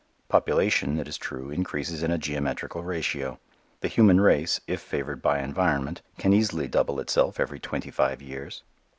[0.29, 3.37] Population, it is true, increases in a geometrical ratio.
[3.81, 8.63] The human race, if favored by environment, can easily double itself every twenty five years.